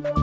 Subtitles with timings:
[0.00, 0.21] 关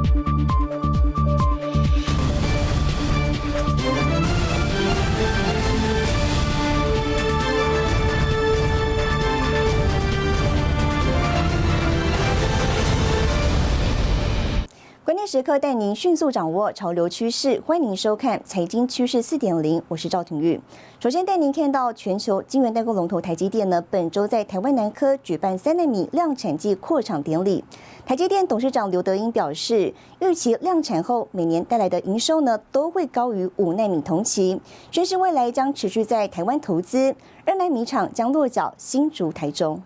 [15.31, 20.59] 时刻带您迅速掌握潮流趋势，欢迎收看《财经趋势四点零》，我是赵廷玉。
[21.00, 27.63] 首先带您看到全球晶圆代工龙头台积电呢，本周在台湾南科举办三纳米量产季扩厂典礼。
[28.07, 34.59] 台积电董事长刘德英表示，预期量产后每年带来的营收呢，都会高于五纳米同期，
[34.90, 37.16] 宣示未来将持续在台湾投资，
[37.46, 39.80] 二纳米厂将落脚新竹、台中。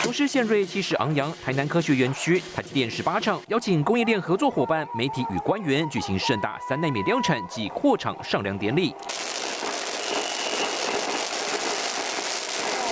[0.00, 1.32] 厨师现锐，气势昂扬。
[1.44, 8.94] 台南科学园区台积电十八厂邀请供应链合作伙伴、媒体与官员举行盛大三纳米量产及扩厂上梁典礼。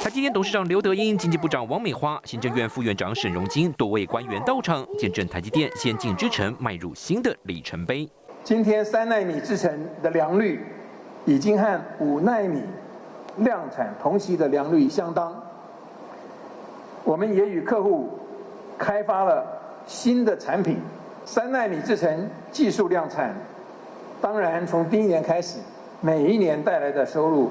[0.03, 8.09] 台积电董事长刘德英、经济部长王美花、行政院副院长沈荣金多位官员到场，见证台积电先进之城迈入新的里程碑。
[8.45, 10.65] 今天三纳米制程的良率
[11.25, 12.63] 已经和五纳米
[13.37, 15.35] 量产同期的良率相当。
[17.05, 18.09] 我们也与客户
[18.77, 19.45] 开发了
[19.87, 20.79] 新的产品，
[21.25, 23.35] 三纳米制程技术量产，
[24.21, 25.61] 当然从第一年开始，
[26.01, 27.51] 每一年带来的收入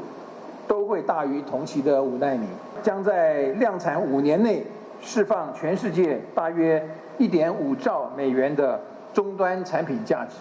[0.68, 2.48] 都会大于同期的五纳米，
[2.84, 4.66] 将在量产五年内
[5.02, 6.86] 释放全世界大约
[7.18, 8.80] 一点五兆美元的
[9.14, 10.36] 终端产品价值。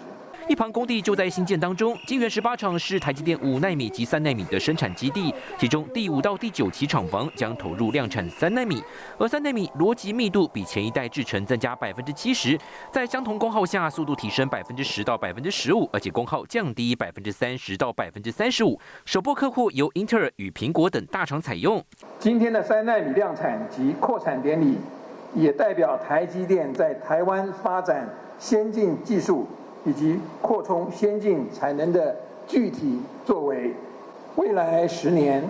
[0.47, 8.83] 一旁工地就在新建当中，金源十八厂是台积电五纳米及三纳米的生产基地，其中第五到第九期厂房将投入量产三纳米，
[9.17, 12.55] 而三纳米逻辑密度比前一代制程增加百分之七十，
[12.91, 18.79] 在相同功耗下，速度提升百分之十到百分之十五，而且功耗降低百分之三十到百分之三十五。
[19.03, 21.83] 首波客户由英特尔与苹果等大厂采用。
[22.19, 24.77] 今天的三纳米量产及扩产典礼，
[25.33, 29.47] 也代表台积电在台湾发展先进技术。
[29.85, 33.73] 以及扩充先进产能的具体作为，
[34.35, 35.43] 未来十年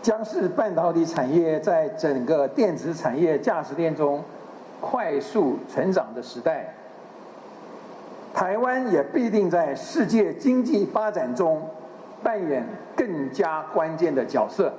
[0.00, 4.22] 将是半导体产业在整个电子产业价值链中
[4.80, 6.72] 快速成长的时代。
[8.32, 11.60] 台湾也必定在世界经济发展中
[12.22, 12.64] 扮演
[12.94, 14.72] 更加关键的角色。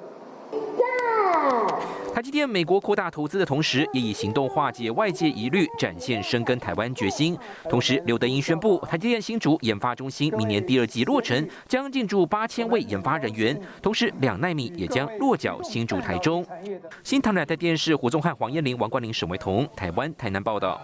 [2.19, 7.34] 台积电美国扩大投资的同时，也以行动化解外界疑虑，展现深耕台湾决心。
[7.69, 13.58] 同时，刘德英宣布，台积电新竹研发中心明年第二季落成，将进驻八千位研发人员。
[13.81, 16.46] 同时，两奈米也将落脚新竹台中。
[17.06, 20.78] 新唐人台电视胡宗汉、黄燕玲、王冠玲、沈维彤，台湾台南报道。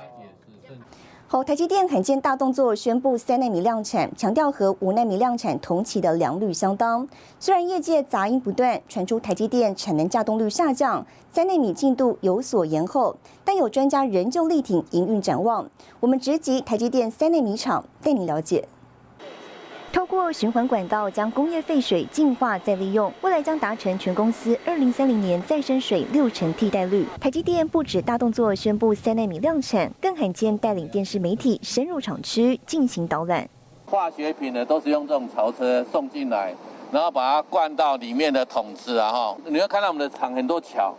[1.43, 7.07] 台积电罕见大动作，宣布三纳米量产，强调和五纳米量产同期的良率相当。
[7.39, 15.69] 虽然业界杂音不断，传出台积电产能稼动率下降，三纳米进度有所延后，但有专家仍旧力挺营运展望。
[15.99, 18.67] 我们直击台积电三纳米厂，带你了解。
[20.15, 27.05] 透过循环管道将工业废水净化再利用，未来将达成全公司二零三零年再生水六成替代率。
[27.19, 33.45] 台积电不止大动作宣布三纳米量产，更罕见带领电视媒体深入厂区进行导览。
[33.87, 36.55] 化学品呢都是用这种槽车送进来，
[36.93, 39.37] 然后把它灌到里面的桶子啊哈。
[39.45, 40.95] 你会看到我们的厂很多桥，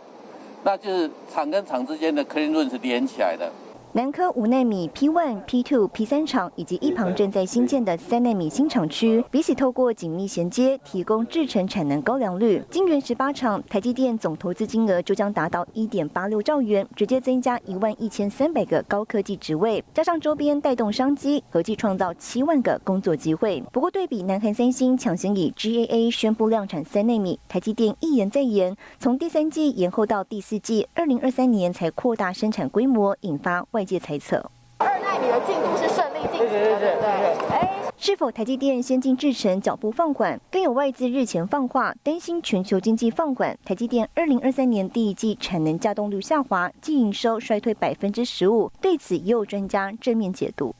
[0.63, 3.51] 那就是厂跟厂之间的 clean room 是连起来的。
[3.93, 12.61] 南科五纳米 P one、P two、P 三厂以及一旁正在新建的三纳米新厂区，比起透过紧密衔接，提供制程产能高良率。
[12.69, 23.63] 晶圆十八厂，台积电总投资金额就将达到一点八六兆元，直接增加一万一千三百个高科技职位，加上周边带动商机，合计创造七万个工作机会。
[23.71, 33.87] 不过，对比南韩三星抢先以 GAA 宣布量产三纳米，台积电一言再言，从第三季延后到第四季，二零二三年才扩大生产规模，引发外。
[33.87, 34.35] 界猜测，
[34.79, 37.47] 二纳米的进度是顺利进行的，对对？
[37.47, 40.37] 哎，是否台积电先进制程脚步放缓？
[40.51, 48.69] 更有外资日前放话，担心全球经济放缓，台积电二零二三年第一季产能稼动率下滑，净营收衰退百分之十五。
[48.81, 50.75] 对此，也有专家正面解读。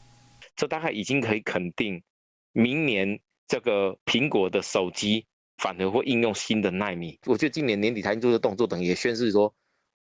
[0.58, 2.04] 这大概已经可以肯定，
[2.52, 3.18] 明年
[3.48, 5.26] 这个苹果的手机
[5.60, 7.18] 反而会应用新的纳米。
[7.26, 9.54] 我觉得今年年底台积做的动作，等于也宣示说。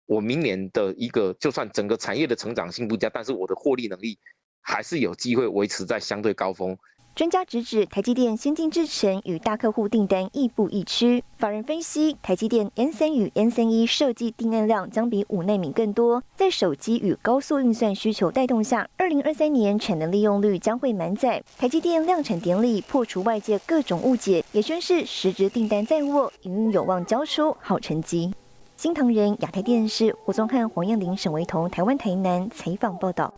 [0.06, 4.18] 我明年的一个，就算整个产业的成长性不佳，但是我的获利能力
[4.62, 6.78] 还是有机会维持在相对高峰。
[7.16, 11.24] 专家直指台积电先进制程与大客户订单亦步亦趋。
[11.38, 21.42] 法人分析，台积电 N 三与 N 三一设计订单量将比五纳米更多，在手机与高速运算需求带动下，二零二三年产能利用率将会满载。
[21.58, 28.34] 台积电量产典礼破除外界各种误解，也宣示实质订单在握，营运有望交出好成绩。
[28.78, 33.34] 新唐人亚太电视胡宗汉、黄燕玲、沈维彤，台湾台南采访报道。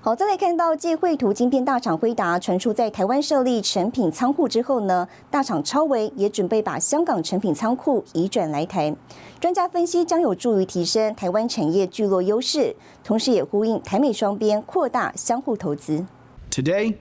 [0.00, 8.96] 好，再来看到继绘图晶片大厂辉达传出在台湾设立成品仓库之后呢，大厂超维也准备把香港成品仓库移转来台。
[9.38, 12.74] 专家分析将有助于提升台湾产业聚落优势，
[13.04, 16.06] 同时也呼应台美双边扩大相互投资。
[16.50, 16.94] Today.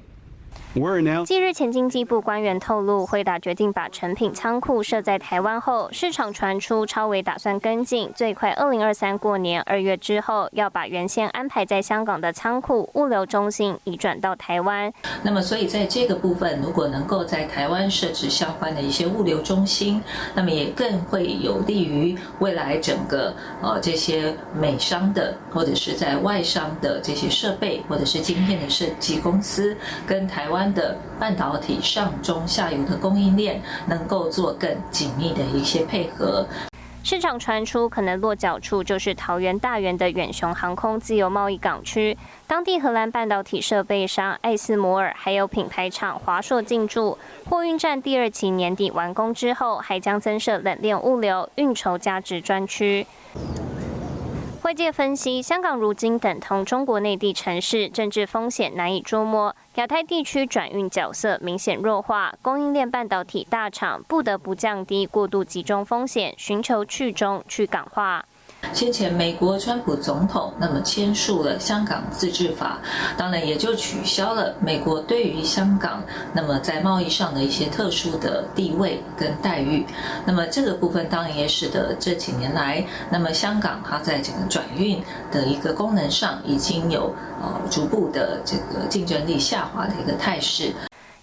[1.25, 14.91] 近日前，经济部官员透露，惠达决定把成品仓库设在台湾后，市场传出超维打算跟进，最快二零二三过年二月之后，要把原先安排在香港的仓库物流中心移转到台湾。
[15.23, 29.73] 那么，所以在这个部分，如果能够在台湾设置相关的一些物流中心，那么也更会有利于未来整个呃这些美商的或者是在外商的这些设备或者是晶片的设计公司
[30.05, 30.64] 跟台湾。
[30.73, 36.45] 的半导体上中下游的供应链能够做更紧密的一些配合。
[37.03, 42.17] 市场传出可能落脚处就是桃园大园的远雄航空自由贸易港区，
[42.47, 47.15] 当地荷兰半导体设备商艾斯摩尔还有品牌厂华硕进驻。
[47.47, 53.05] 货运站第二期年底完工之后，还将增设冷链物流、运筹价值专区。
[54.65, 68.25] 外界分析，香港如今等同中国内地城市，政治风险难以捉摸，亚太地区转运角色明显弱化，供应链半导体大厂不得不降低过度集中风险，寻求去中去港化。
[68.73, 72.77] 先前美国川普总统那么签署了香港自治法，
[73.15, 76.03] 当然也就取消了美国对于香港
[76.33, 79.85] 那么在贸易上的一些特殊的地位跟待遇。
[80.25, 90.73] 那么这个部分当然也使得这几年来，那么香港它在整个转运的一个功能上已经有呃逐步的这个竞争力下滑的一个态势。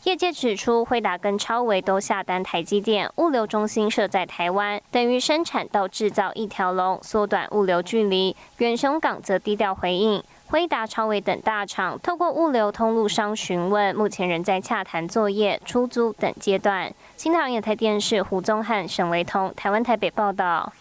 [0.04, 8.34] 业界指出，惠达跟超维都下单台积电物流中心设在台湾，等于生产到制造一条龙，缩短物流距离。
[8.58, 16.92] 远雄港则低调回应，惠达、超维等大厂透过物流通路商询问，目前仍在洽谈作业、出租等阶段。
[17.16, 20.72] 新唐人台电视胡宗汉、沈维彤，台湾台北报道。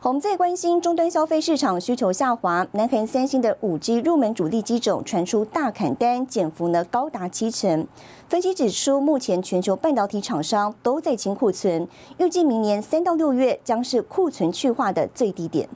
[0.00, 7.84] 我们在关心终端消费市场需求下滑，南韩三星的五 G 入门主力机种传出大砍单，减幅呢高达七成。
[8.28, 15.68] 分析指出，目前全球半导体厂商都在清库存，预计明年三到六月将是库存去化的最低点。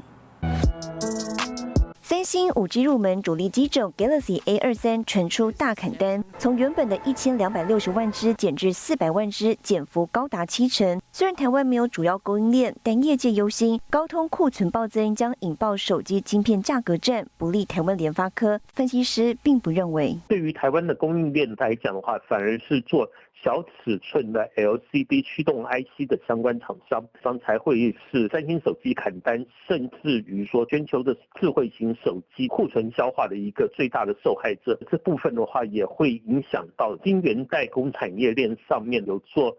[2.12, 11.00] 三星五 G 入门主力机种 Galaxy A 二三传出大砍单，从原本的一千两百六十万只减至四百万只，减幅高达七成。
[11.10, 18.60] 虽然台湾没有主要供应链，但业界忧心高通库存暴增将引爆手机晶片价格战，不利台湾联发科。
[18.74, 23.08] 分析师并不认为，对于台湾的供应链来讲的话，反而是做。
[23.42, 34.78] 小尺寸的 LCD 驱动 IC 的相关厂商，方才会是三星手机砍单，甚至于说全球的智慧型手机库存消化的一个最大的受害者。
[34.88, 39.56] 这部分的话，也会影响到晶圆代工产业链上面有做。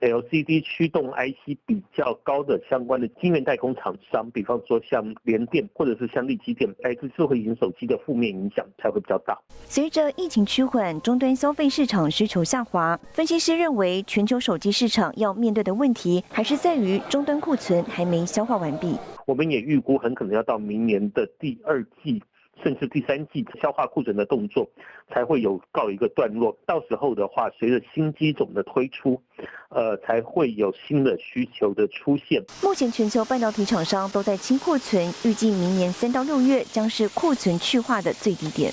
[0.00, 9.38] LCD 驱动 IC 比较高的相关的晶圆代工厂商，比方说像联电或者是像力积电，来自智慧型手机的负面影响才会比较大。
[9.66, 18.96] 随着疫情趋缓，终端消费市场需求下滑，分析师认为全球手机市场要面对的问题，还是在于终端库存还没消化完毕。
[19.26, 22.22] 我们也预估很可能要到明年的第二季。
[22.62, 24.68] 甚至第三季消化库存的动作
[25.12, 29.20] 才会有告一个段落，到时候的话，随着新机种的推出，
[29.68, 32.42] 呃，才会有新的需求的出现。
[32.62, 38.72] 目前全球半导体厂商都在清库存，预计明年三到六月将是库存去化的最低点。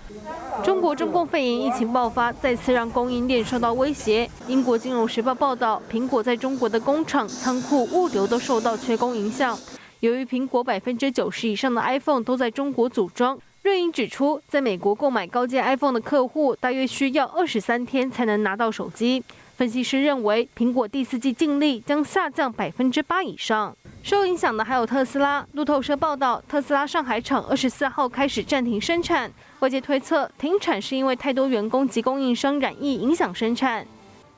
[0.61, 4.29] 中国中共肺炎疫情爆发，再次让供应链受到威胁。
[4.47, 9.57] 英国金融时报报道，苹果在中国的工厂、仓库、物流都受到缺工影响。
[10.01, 19.23] 由于苹果百分之九十以上的 iPhone 都在中国组装，瑞银指出，在美国购买高阶 iPhone 的客户大约需要二十三天才能拿到手机。
[19.55, 23.75] 分析师认为，苹果第四季净利将下降百分之八以上。
[24.03, 25.45] 受影响的还有特斯拉。
[25.53, 33.85] 路透社报道，特斯拉上海厂二十四号开始暂停生产，外界推测停产是因为太多员工及供应商染疫影响生产。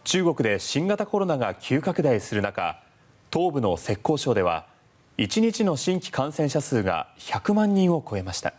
[0.05, 2.77] 中国で新型コロナが急拡大する中、
[3.29, 4.63] 東部の浙江省では。
[5.17, 8.53] 1日の新規感染者数が100万人を超えました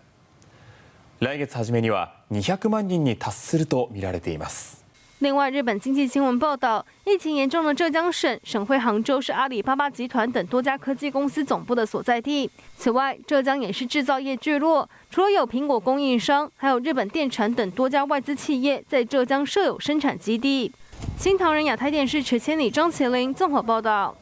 [1.20, 4.80] 来月初めには200万人に達すると見られています。
[5.22, 12.50] 另外，日本经济新闻报道，疫情严重的浙江省省会杭州是阿里巴巴集团等多家科技公司总部的所在地。
[12.78, 20.72] 此外，浙江也是制造业聚落，除了有苹果供应商，还有日本电产等多家外资企业在浙江设有生产基地。
[21.18, 24.16] 新唐人亚太电视池千里、张麒麟综合报道。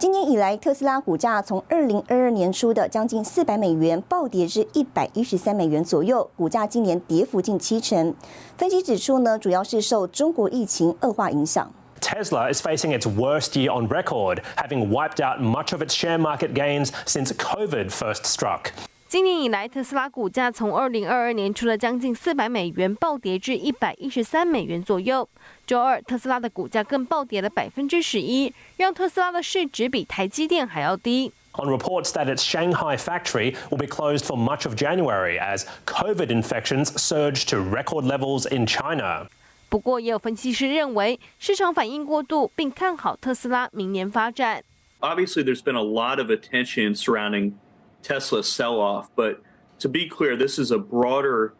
[0.00, 8.14] 今年以来，特斯拉股价从二零二二年初的将近四百美元暴跌至一百一十三美元左右，股价今年跌幅近七成。
[8.56, 11.70] 分析指出呢，主要是受中国疫情恶化影响。
[12.00, 16.54] Tesla is facing its worst year on record, having wiped out much of its share market
[16.54, 18.72] gains since COVID first struck.
[19.10, 25.28] 今年以来，特斯拉股价从二零二二年初的将近四百美元暴跌至一百一十三美元左右。
[25.66, 31.32] 周二，特斯拉的股价更暴跌了百分之十一，让特斯拉的市值比台积电还要低。
[31.54, 36.92] On reports that its Shanghai factory will be closed for much of January as COVID infections
[36.96, 39.26] surge to record levels in China.
[39.68, 44.62] 不过，也有分析师认为，市场反应过度，并看好特斯拉明年发展。
[45.00, 47.54] Obviously, there's been a lot of attention surrounding.
[48.02, 49.10] Tesla sell off.
[49.14, 49.42] But
[49.80, 51.54] to be clear, this is a broader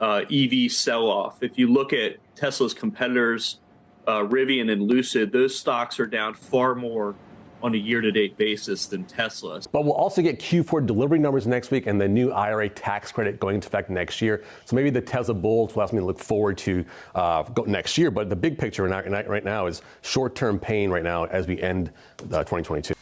[0.00, 1.42] uh, EV sell off.
[1.42, 3.58] If you look at Tesla's competitors,
[4.06, 7.14] uh, Rivian and Lucid, those stocks are down far more
[7.62, 9.60] on a year-to-date basis than Tesla.
[9.72, 13.40] But we'll also get Q4 delivery numbers next week and the new IRA tax credit
[13.40, 14.44] going into effect next year.
[14.64, 18.10] So maybe the Tesla bulls will have something to look forward to uh, next year.
[18.10, 21.90] But the big picture right now is short-term pain right now as we end
[22.32, 22.94] uh, 2022.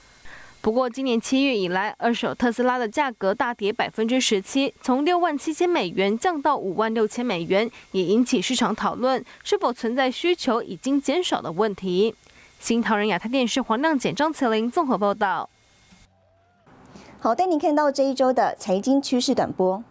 [0.66, 12.16] 不过，今年七月以来，二手特斯拉的价格大跌百分之十七，从六万七千美元降到五万六千美元，也引起市场讨论是否存在需求已经减少的问题。
[12.58, 15.48] 新唐人亚太电视黄亮简、张慈玲综合报道。
[17.20, 19.84] 好，带您看到这一周的财经趋势短波。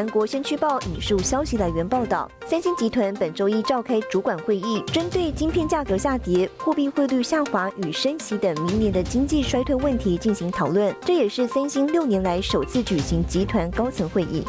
[0.00, 10.96] 韩国《先驱报》引述消息来源报道，三星集团本周一召开主管会议，针对晶片价格下跌、货币汇率下滑与升息等明年的经济衰退问题进行讨论。
[11.02, 14.42] 这也是三星六年来首次举行集团高层会议。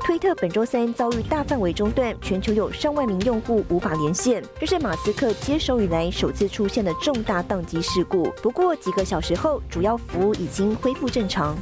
[0.00, 8.32] 推特本周三遭遇大范围中断，全球有上万名用户无法连线，这是马斯克接手以来首次出现的重大宕机事故。
[8.42, 11.54] 不过几个小时后，主要服务已经恢复正常。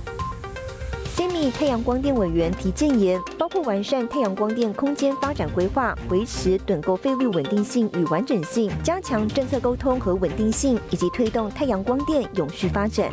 [1.50, 13.10] 太阳光电委员提建言，包括完善太阳光电空间发展规划，维持趸购费率稳定性与完整性，加强政策沟通和稳定性，以及推动太阳光电永续发展。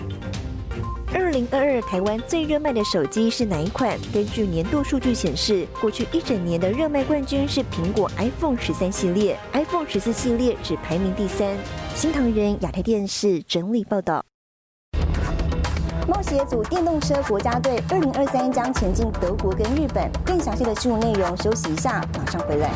[1.13, 3.99] 二零二二台湾最热卖的手机是哪一款？
[4.13, 11.53] 根据年度数据显示，过去一整年的热卖冠军是苹果 iPhone 十三系列，iPhone 十四系列只排名第三。
[11.95, 14.30] 新唐人亚太电视整理报道。
[16.11, 20.11] 冒险组电动车国家队二零二三将前进德国跟日本。
[20.25, 22.69] 更详细的新闻内容，休息一下，马上回来。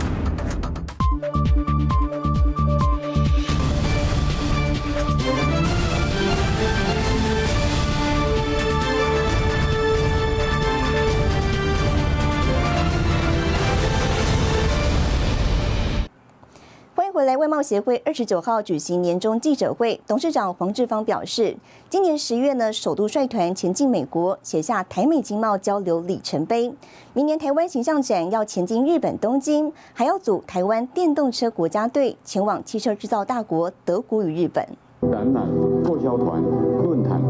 [17.15, 21.55] 回来，外贸协会二十九号举行年终记者会，董事长黄志芳表示，
[21.89, 26.74] 今年十月呢，首度率团前进美国，写下台美经贸交流里程碑。
[27.13, 34.67] 明年台湾形象展要前进日本东京，还要组台湾电动车国家队前往汽车制造大国德国与日本。
[35.10, 35.48] 展览、
[35.86, 36.43] 购销团、
[36.84, 37.22] 论坛，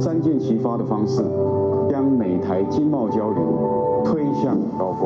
[0.00, 1.22] 三箭齐发的方式，
[1.90, 5.05] 将美台经贸交流推向高峰。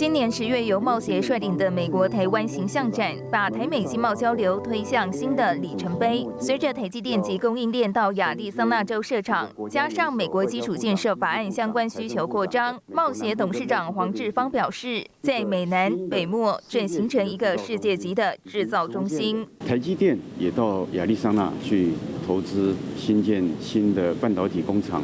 [0.00, 6.26] 今年十月，由贸协率领的美国台湾形象展，把台美经贸交流推向新的里程碑。
[6.38, 19.46] 随着台积电及供应链到亚利桑那州设厂，加上美国基础建设法案相关需求扩张，贸协董事长黄志芳表示，在美南北墨正形成一个世界级的制造中心。
[19.66, 21.90] 台积电也到亚利桑那去
[22.26, 25.02] 投资新建新的半导体工厂，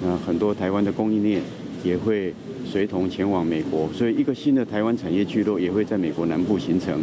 [0.00, 1.42] 那很多台湾的供应链
[1.82, 2.32] 也会。
[2.70, 7.00] 随同前往美国，所以一个新的台湾产业聚落也会在美国南部形成。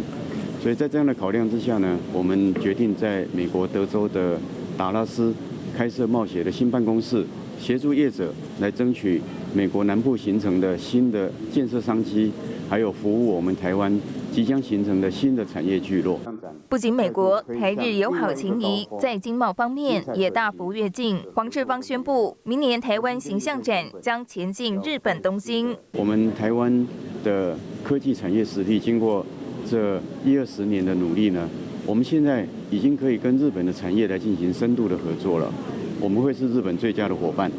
[0.62, 4.38] 所以在这样的考量之下呢，我们决定在美国德州的
[4.76, 5.34] 达拉斯
[5.76, 7.24] 开设冒险的新办公室，
[7.60, 9.20] 协助业者来争取
[9.52, 12.30] 美国南部形成的新的建设商机，
[12.68, 13.92] 还有服务我们台湾
[14.32, 16.20] 即将形成的新的产业聚落。
[16.68, 25.76] 不仅美国台日友好情谊在经贸方面也大幅跃进，黄志芳宣布，明年台湾形象展将前进日本东京。
[25.92, 26.86] 我们台湾
[27.22, 29.24] 的科技产业实力，经过
[29.64, 31.48] 这一二十年的努力呢，
[31.86, 35.52] 我们现在已经可以跟日本的产业来进行深度的合作了，
[36.00, 37.50] 我们会是日本最佳的伙伴，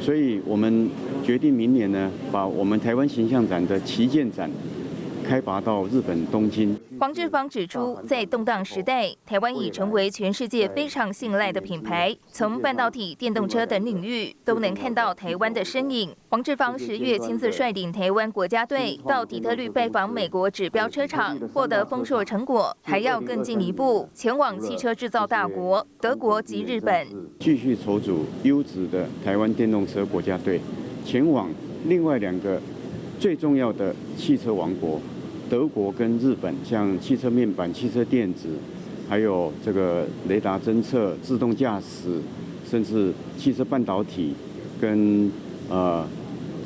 [0.00, 0.88] 所以我们
[1.24, 4.48] 决定明年呢，把我们台湾形象展的旗舰展。
[5.22, 6.78] 开拔到日本东京。
[6.98, 16.10] 黄志芳指出，在动荡时代，台湾已成为全世界非常信赖的品牌，从半导体、电动车等领域都能看到台湾的身影。
[16.28, 27.06] 黄志芳十月亲自率领台湾国家队到底特律拜访美国指标车厂，获得丰硕成果，还要更进一步前往汽车制造大国德国及日本，
[27.38, 30.60] 继续筹组优质的台湾电动车国家队，
[31.04, 31.50] 前往
[31.86, 32.60] 另外两个
[33.18, 35.00] 最重要的汽车王国。
[35.52, 38.48] 德国跟日本，像汽车面板、汽车电子，
[39.06, 42.22] 还有这个雷达侦测、自动驾驶，
[42.66, 44.32] 甚至汽车半导体，
[44.80, 45.30] 跟
[45.68, 46.06] 呃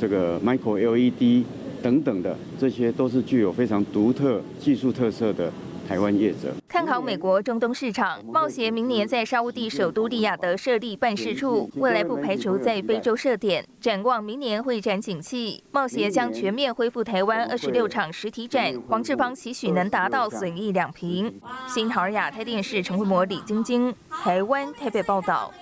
[0.01, 1.45] 这个 micro LED
[1.83, 5.53] 等等的，这些都是具有非常独特技术特色的。
[5.89, 6.53] 台湾业者
[6.87, 13.67] 看好美国中东市场，贸协明年在沙地首都利雅得设立办事处，未来不排除在非洲设点。
[13.81, 18.73] 展望明年会展景气，贸协将全面恢复台湾二十六场实体展。
[18.89, 21.41] 黄志芳期许能达到损益两平。
[21.67, 25.53] 新唐亚太电视陈慧模、李晶晶，台湾台北报道。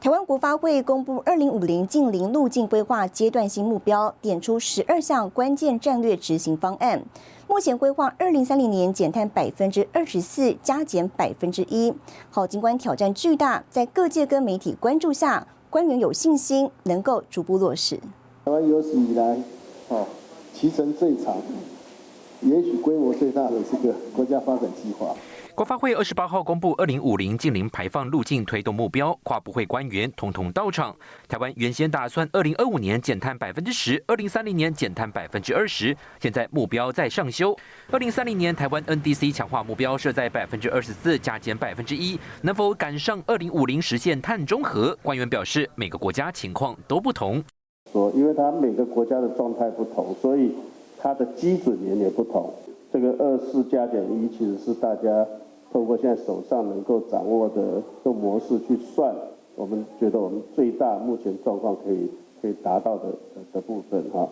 [0.00, 7.00] 台湾国发会公布二零五零近零路径规划阶段性目标，点出十二项关键战略执行方案。
[7.52, 11.92] 目前规划二零三零年减碳百分之二十四，加减百分之一。
[12.30, 18.00] 好，尽管挑战巨大，在各界跟媒体关注下，官员有信心能够逐步落实。
[18.46, 19.38] 台湾有史以来，
[19.88, 20.06] 哦，
[20.54, 21.36] 其程最长，
[22.40, 25.14] 也许规模最大的这个国家发展计划。
[25.54, 30.96] 国发会二十八号公布二零五零近零排放路径推动目标，跨部会官员统统到场。
[31.28, 37.54] 台湾原先打算二零二五年减碳百分之十，二零三零年减碳百分之二十，现在目标在上修。
[37.90, 44.96] 二零三零年台湾 NDC 强化目标设在百分之二十四，加减百分之一，能否赶上二零五零实现碳中和？
[45.02, 47.44] 官员表示，每个国家情况都不同。
[47.92, 50.54] 说，因为它每个国家的状态不同，所以
[50.98, 52.54] 它的基准年也不同。
[52.90, 55.26] 这个二四加减一其实是大家。
[55.72, 59.14] 透过现在手上能够掌握的这模式去算，
[59.56, 63.04] 我们觉得我们最大目前状况可以可以达到的
[63.52, 64.28] 的部分哈。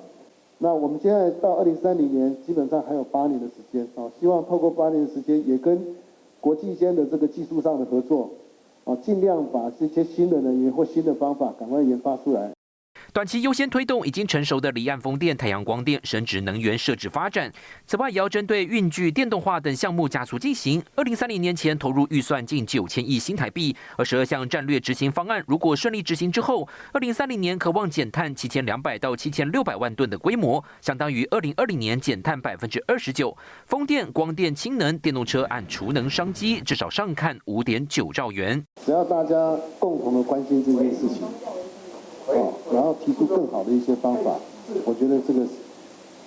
[0.59, 5.81] 那我们现在到二零三零年，基本上还有八年的时间啊，希望透过八年的时间，也跟
[6.41, 8.29] 国际间的这个技术上的合作
[8.85, 12.53] 啊，尽量把这些新的能源或新的方法赶快研发出来。
[13.13, 17.53] 短期优先推动已经成熟的离岸风电、太阳光电、生殖能源设置发展。
[17.87, 20.83] 此外，也要针对运具电动化等项目加速进行。
[20.95, 23.75] 二零三零年前投入预算近九千亿新台币。
[23.97, 33.37] 而十二项战略执行方案如果顺利执行之后，二零三零年渴望减碳七千两百到七千六百万吨的规模，相当于二零二零年减碳百分之二十九。
[33.67, 38.65] 风电、光电、氢能、电动车按储能商机，至少上看五点九兆元。
[38.85, 39.35] 只要大家
[39.79, 41.23] 共同的关心这件事情。
[42.33, 44.37] 哦，然后提出更好的一些方法，
[44.85, 45.43] 我觉得这个，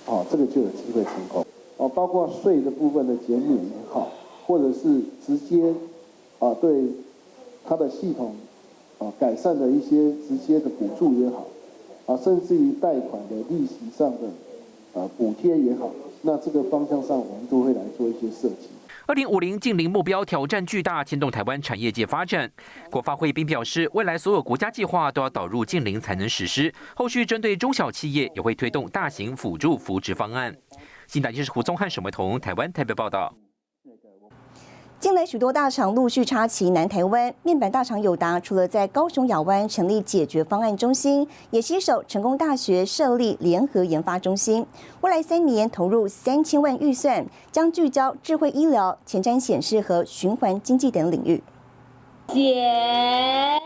[0.06, 1.46] 哦，这个就有机会成功。
[1.78, 4.10] 哦，包括税的部分的减免也好，
[4.46, 5.74] 或者是直接，
[6.40, 6.86] 啊，对
[7.66, 8.34] 它的系统，
[9.00, 11.46] 啊，改善的一些直接的补助也好，
[12.06, 14.30] 啊，甚至于贷款的利息上的，
[14.94, 15.90] 呃，补贴也好，
[16.22, 18.73] 那这个方向上我们都会来做一些设计。
[19.06, 22.50] 二零五零近零目标挑战巨大，牵动台湾产业界发展。
[22.90, 26.74] 国发会并表示，未来所有国家计划都要导入近零才能实施。
[26.96, 30.56] 后续针对中小企业，也会推动大型辅助扶植方案。
[31.06, 33.36] 新台电视胡宗汉、沈维彤，台湾台北报道。
[35.04, 44.66] 近来许多大厂陆续插旗南台湾，面板大厂友达除了在高雄雅湾成立解决方案中心，也携手成功大学设立联合研发中心。
[45.02, 51.44] 未来三年投入三千万预算，将聚焦智慧医疗、前瞻显示和循环经济等领域。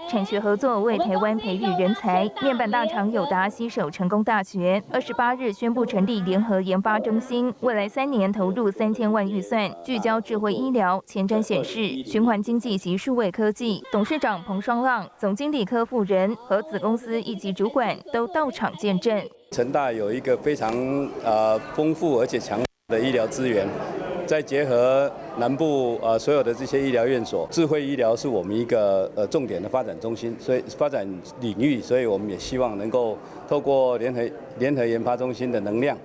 [0.09, 13.83] 产学合作为台湾培育人才，面板大厂友达携手成功大学，二十八日宣布成立联合研发中心，未来三年投入三千万预算，聚焦智慧医疗、前瞻显示、循环经济及数位科技。
[13.91, 19.21] 董事长彭双浪、总经理柯富仁和子公司一级主管都到场见证。
[19.51, 20.73] 成大有一个非常
[21.23, 23.67] 呃丰富而且强的医疗资源。
[24.27, 31.07] 再结合南部呃所有的这些医疗院所，智慧医疗是我们一个呃重点的发展中心，所以发展
[31.39, 34.21] 领域，所以我们也希望能够透过联合
[34.59, 35.97] 联合研发中心的能量，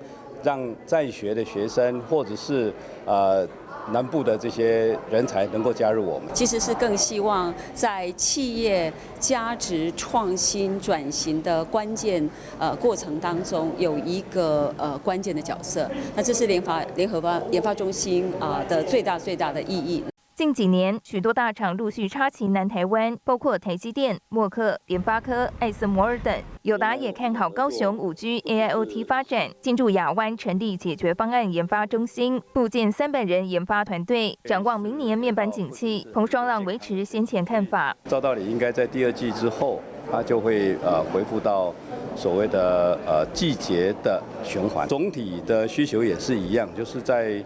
[0.45, 2.73] 让在学的学生或者是
[3.05, 3.47] 呃
[3.91, 6.29] 南部的这些人才能够加入我们。
[6.35, 15.91] 其实是更希望在企业价值创新转型的关键呃过程当中有一个呃关键的角色。
[16.15, 20.12] 那这是联发联合发研发中心啊的最大最大的意义。
[20.35, 26.35] 近几年，许多大厂陆续插旗南台湾，包括台积电、默克、联发科、艾森摩尔等。
[26.63, 34.39] 友达也看好高雄五 G AIoT 发展，进驻亚湾成立解决方案研发中心，部建三百人研发团队。
[34.45, 37.95] 展望明年面板景气，彭双浪维持先前看法。
[38.05, 41.75] 照道理应该在第二季之后，它就会呃恢复到
[42.17, 44.89] 所谓的呃季节的循环。
[44.89, 47.45] 总体的需求也是一样，就是在。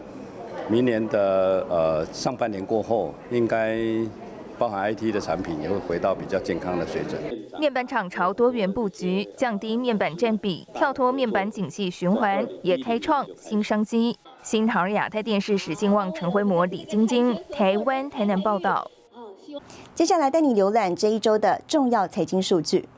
[0.69, 3.79] 明年的呃上半年过后，应该
[4.59, 7.21] 包含 IT 的产品也会回到比较健康的水准。
[7.61, 14.19] 面板厂朝多元布局，降低面板占比，跳脱面板景气循环，也开创新商机。
[14.43, 18.91] 新唐亚太电视史进旺、陈辉模、李晶晶，台湾台南报道。
[19.95, 22.89] 接下来带你浏览这一周的重要财经数据。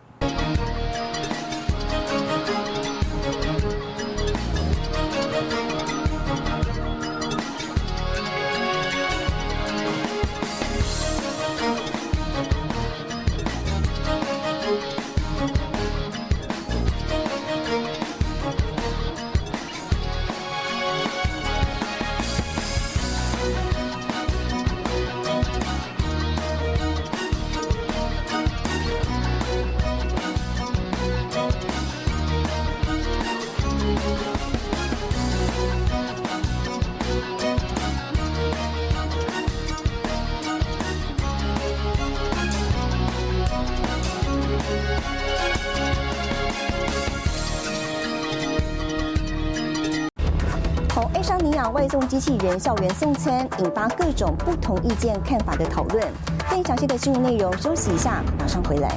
[51.29, 56.03] 尚尼亚外送机器人校园送餐，引发各种不同意见看法的讨论。
[56.49, 58.97] 更详细的新闻内容，休息一下，马上回来。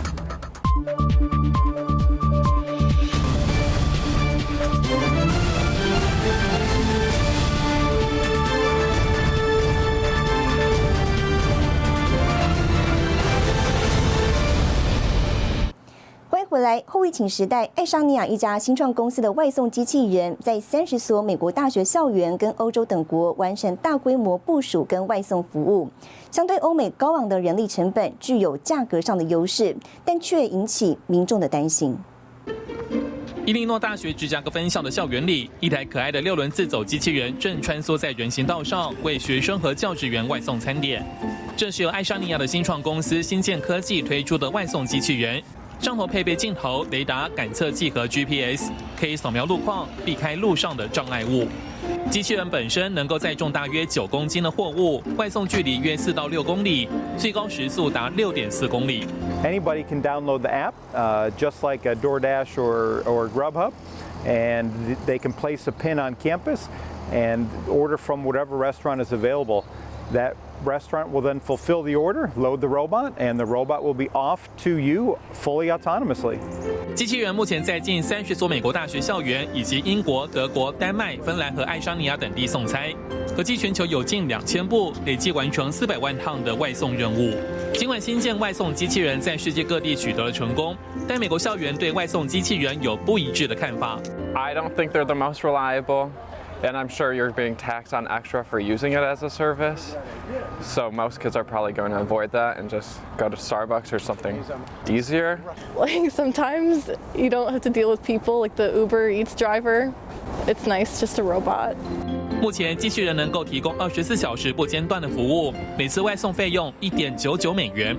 [16.71, 25.89] 来，后疫情时代，爱沙尼亚一家新创公司的外送机器人，在三十所美国大学校园跟欧洲等国完成大规模部署跟外送服务。
[26.31, 31.97] 相对欧美高昂的人力成本，具有价格上的优势，但却引起民众的担心。
[33.45, 41.05] 伊利诺大学芝加哥分校的校园里，一台可爱的六轮自走机器人正穿梭在人行道上，为学生和教职员外送餐点。
[41.57, 45.43] 这是由爱沙尼亚的新创公司新建科技推出的外送机器人。
[45.81, 51.47] 上头配备镜头、雷达感测器和 GPS，可以扫描路况，避开路上的障碍物。
[52.11, 59.07] 机器人本身能够载重大约九公斤的货物，外送距离约四到六公里，最高时速达六点四公里。
[59.43, 63.71] Anybody can download the app, uh, just like a DoorDash or or Grubhub,
[64.23, 64.69] and
[65.07, 66.67] they can place a pin on campus
[67.11, 69.63] and order from whatever restaurant is available.
[70.13, 74.08] That restaurant will then fulfill the order, load the robot, and the robot will be
[74.14, 76.38] off to you fully autonomously.
[76.94, 82.90] 机器人目前在近三十所美国大学校园以及英国、德国、丹麦、芬兰和爱沙尼亚等地送餐，
[83.36, 87.34] 合计全球有近两千部，累计完成四百万趟的外送任务。
[87.74, 90.74] 尽管新建外送机器人在世界各地取得了成功，
[91.06, 94.00] 但美国校园对外送机器人有不一致的看法。
[94.34, 96.08] I don't think they're the most reliable.
[96.62, 99.94] and I'm sure you're being taxed on extra for using it as a service.
[100.62, 103.98] So most kids are probably going to avoid that and just go to Starbucks or
[103.98, 104.42] something
[104.88, 105.38] easier.
[105.76, 109.92] Like sometimes you don't have to deal with people like the Uber Eats driver.
[110.46, 111.76] It's nice just a robot.
[112.40, 117.96] 目前机器人能够提供二十四小时不间断的服务，每次外送费用一点九九美元。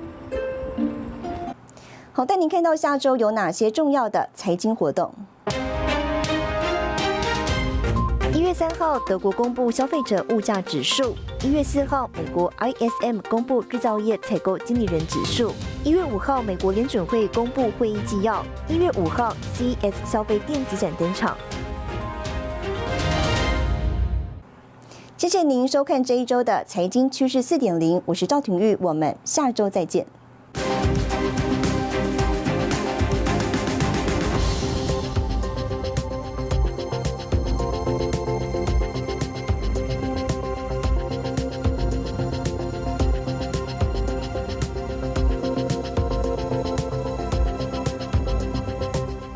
[2.13, 5.13] 好，带您看到下周有哪些重要的财经活动。
[8.34, 11.12] 一月三号，德国公布消费者物价指数；
[11.44, 15.52] 一月四号，美国 ISM 公布制造业采购经理人指数；
[15.84, 21.36] 一月五号，美国联准会公布会议纪要；一月五号，CES 消费电子展登场。
[25.18, 30.06] 谢谢您收看这一周的财经趋势四点零，我是赵廷玉，我们下周再见。